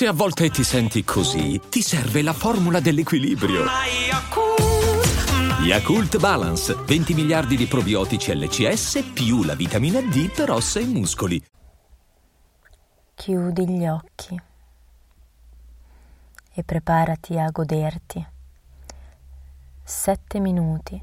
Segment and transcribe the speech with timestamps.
[0.00, 3.66] Se a volte ti senti così, ti serve la formula dell'equilibrio.
[5.62, 11.44] Yakult Balance, 20 miliardi di probiotici LCS più la vitamina D per ossa e muscoli.
[13.14, 14.40] Chiudi gli occhi
[16.54, 18.26] e preparati a goderti
[19.84, 20.98] sette minuti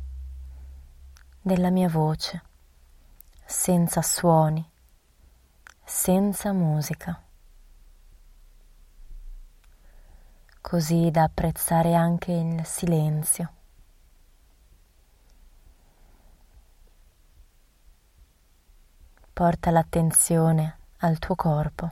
[1.39, 2.41] della mia voce,
[3.45, 4.67] senza suoni,
[5.85, 7.21] senza musica,
[10.67, 13.51] così da apprezzare anche il silenzio.
[19.31, 21.91] Porta l'attenzione al tuo corpo.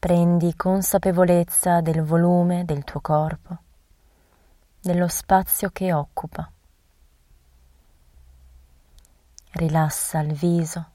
[0.00, 3.56] Prendi consapevolezza del volume del tuo corpo,
[4.80, 6.50] dello spazio che occupa.
[9.50, 10.90] Rilassa il viso,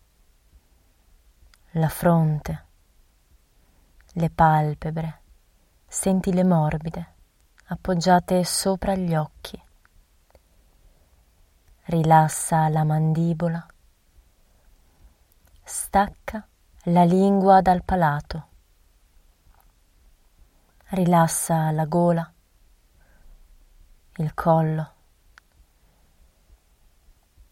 [1.71, 2.65] la fronte,
[4.11, 5.21] le palpebre,
[5.87, 7.13] sentile morbide,
[7.65, 9.59] appoggiate sopra gli occhi.
[11.85, 13.65] Rilassa la mandibola,
[15.63, 16.45] stacca
[16.83, 18.47] la lingua dal palato
[20.89, 22.31] rilassa la gola,
[24.17, 24.91] il collo,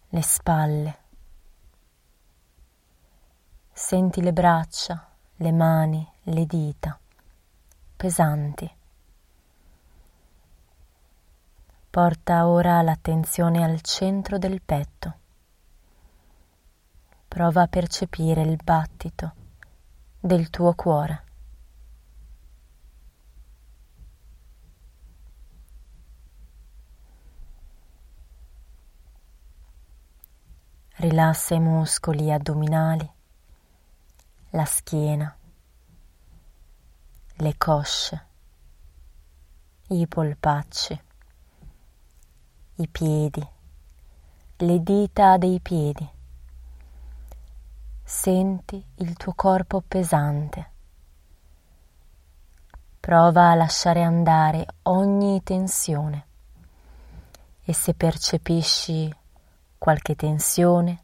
[0.08, 0.98] le spalle.
[3.74, 6.98] Senti le braccia, le mani, le dita,
[8.06, 8.72] pesanti.
[11.90, 15.14] Porta ora l'attenzione al centro del petto.
[17.28, 19.34] Prova a percepire il battito
[20.20, 21.24] del tuo cuore.
[30.98, 33.12] Rilassa i muscoli addominali,
[34.52, 35.36] la schiena,
[37.40, 38.26] le cosce,
[39.90, 41.02] i polpacci,
[42.76, 43.46] i piedi,
[44.58, 46.10] le dita dei piedi.
[48.06, 50.72] Senti il tuo corpo pesante.
[53.02, 56.28] Prova a lasciare andare ogni tensione
[57.66, 59.14] e se percepisci
[59.78, 61.04] qualche tensione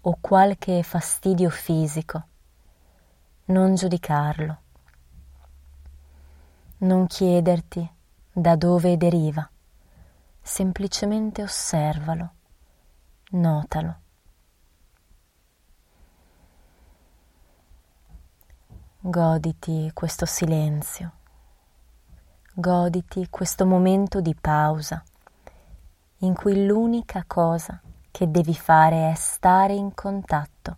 [0.00, 2.24] o qualche fastidio fisico.
[3.46, 4.60] Non giudicarlo.
[6.80, 7.90] Non chiederti
[8.32, 9.50] da dove deriva,
[10.40, 12.30] semplicemente osservalo,
[13.30, 13.96] notalo.
[19.00, 21.12] Goditi questo silenzio,
[22.54, 25.02] goditi questo momento di pausa
[26.18, 27.80] in cui l'unica cosa
[28.12, 30.76] che devi fare è stare in contatto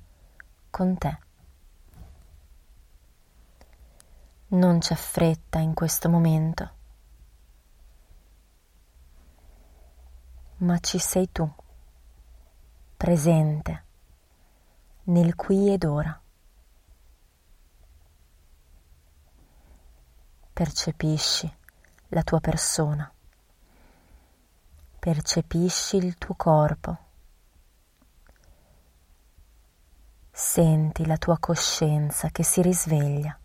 [0.70, 1.18] con te.
[4.52, 6.70] Non c'è fretta in questo momento,
[10.56, 11.48] ma ci sei tu,
[12.96, 13.84] presente,
[15.04, 16.20] nel qui ed ora.
[20.52, 21.56] Percepisci
[22.08, 23.08] la tua persona,
[24.98, 26.98] percepisci il tuo corpo.
[30.32, 33.39] Senti la tua coscienza che si risveglia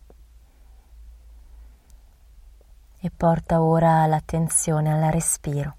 [3.06, 5.76] e porta ora l'attenzione al respiro.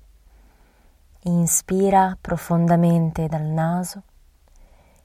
[1.24, 4.04] Inspira profondamente dal naso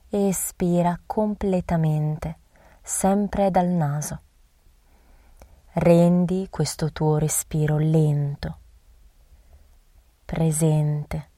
[0.09, 2.39] e espira completamente,
[2.81, 4.21] sempre dal naso.
[5.73, 8.59] Rendi questo tuo respiro lento,
[10.25, 11.31] presente,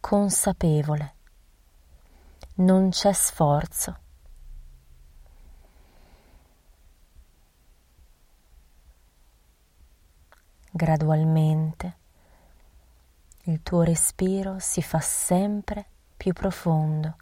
[0.00, 1.14] consapevole
[2.56, 3.98] non c'è sforzo.
[10.76, 11.96] Gradualmente
[13.44, 15.86] il tuo respiro si fa sempre
[16.18, 17.16] più profondo,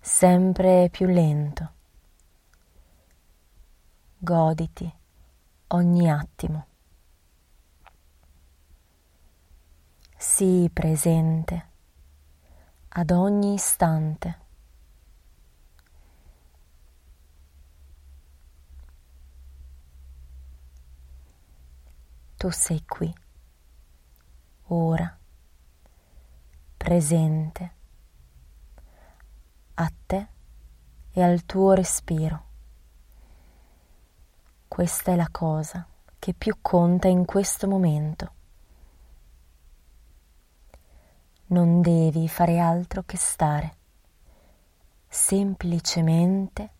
[0.00, 1.70] sempre più lento.
[4.18, 4.92] Goditi
[5.68, 6.66] ogni attimo.
[10.16, 11.66] Sii presente
[12.88, 14.45] ad ogni istante.
[22.36, 23.12] Tu sei qui,
[24.64, 25.18] ora,
[26.76, 27.72] presente,
[29.74, 30.28] a te
[31.12, 32.44] e al tuo respiro.
[34.68, 35.86] Questa è la cosa
[36.18, 38.34] che più conta in questo momento.
[41.46, 43.76] Non devi fare altro che stare,
[45.08, 46.70] semplicemente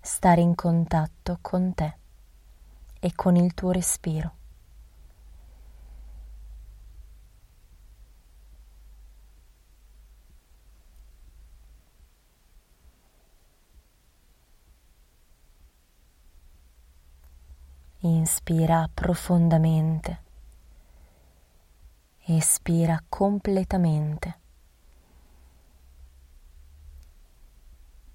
[0.00, 2.04] stare in contatto con te.
[2.98, 4.34] e con il tuo respiro.
[18.08, 20.22] Inspira profondamente.
[22.26, 24.38] Espira completamente.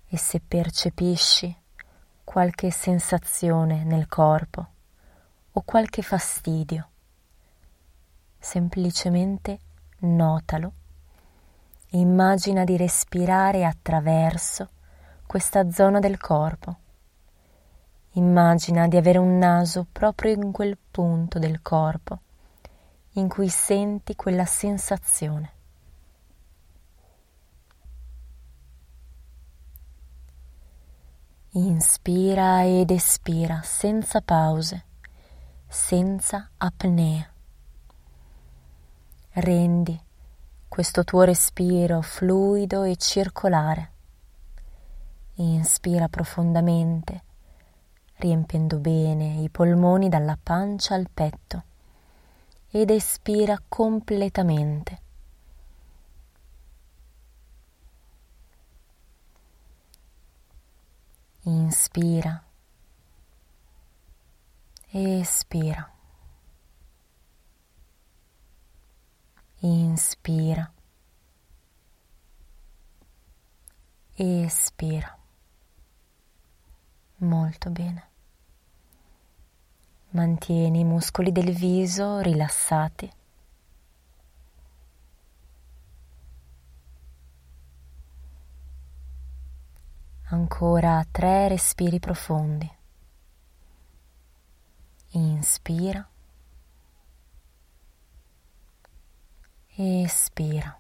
[0.07, 1.53] E se percepisci
[2.23, 4.65] qualche sensazione nel corpo
[5.51, 6.87] o qualche fastidio,
[8.39, 9.59] semplicemente
[9.99, 10.71] notalo.
[11.89, 14.69] Immagina di respirare attraverso
[15.27, 16.80] questa zona del corpo
[18.15, 22.19] Immagina di avere un naso proprio in quel punto del corpo
[23.13, 25.53] in cui senti quella sensazione.
[31.51, 34.85] Inspira ed espira senza pause,
[35.67, 37.29] senza apnea.
[39.31, 39.99] Rendi
[40.67, 43.91] questo tuo respiro fluido e circolare.
[45.35, 47.23] Inspira profondamente
[48.21, 51.63] riempendo bene i polmoni dalla pancia al petto
[52.69, 55.01] ed espira completamente.
[61.43, 62.43] Inspira,
[64.91, 65.91] espira,
[69.61, 70.71] inspira,
[74.15, 75.17] espira.
[77.17, 78.10] Molto bene.
[80.13, 83.09] Mantieni i muscoli del viso rilassati.
[90.31, 92.69] Ancora tre respiri profondi.
[95.11, 96.05] Inspira.
[99.75, 100.77] Espira.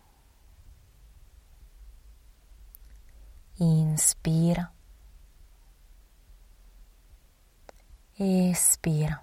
[3.59, 4.73] Inspira.
[8.23, 9.19] Espira.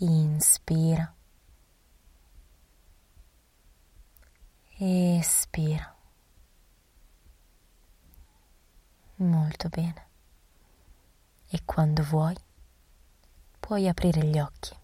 [0.00, 1.14] Inspira.
[4.80, 5.94] Espira.
[9.18, 10.06] Molto bene.
[11.46, 12.34] E quando vuoi,
[13.60, 14.76] puoi aprire gli occhi.